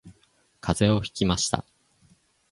[0.61, 1.63] 風邪をひきました